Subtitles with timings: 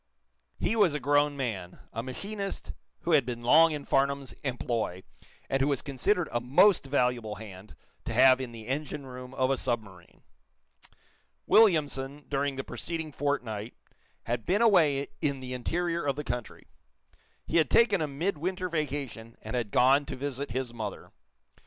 [0.59, 5.03] He was a grown man, a machinist who had been long in Farnum's employ,
[5.47, 7.75] and who was considered a most valuable hand
[8.05, 10.23] to have in the engine room of a submarine.
[11.45, 13.75] Williamson, during the preceding fortnight,
[14.23, 16.65] had been away in the interior of the country.
[17.45, 21.11] He had taken a midwinter vacation, and had gone to visit his mother.